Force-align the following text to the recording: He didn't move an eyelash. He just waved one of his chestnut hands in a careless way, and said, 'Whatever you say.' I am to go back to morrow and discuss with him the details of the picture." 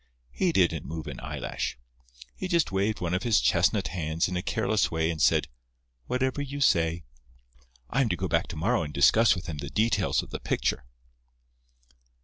He 0.31 0.51
didn't 0.51 0.83
move 0.87 1.05
an 1.05 1.19
eyelash. 1.19 1.77
He 2.35 2.47
just 2.47 2.71
waved 2.71 3.01
one 3.01 3.13
of 3.13 3.21
his 3.21 3.39
chestnut 3.39 3.89
hands 3.89 4.27
in 4.27 4.35
a 4.35 4.41
careless 4.41 4.89
way, 4.89 5.11
and 5.11 5.21
said, 5.21 5.47
'Whatever 6.07 6.41
you 6.41 6.59
say.' 6.59 7.03
I 7.87 8.01
am 8.01 8.09
to 8.09 8.15
go 8.17 8.27
back 8.27 8.47
to 8.47 8.55
morrow 8.55 8.81
and 8.81 8.91
discuss 8.95 9.35
with 9.35 9.45
him 9.45 9.59
the 9.59 9.69
details 9.69 10.23
of 10.23 10.31
the 10.31 10.39
picture." 10.39 10.85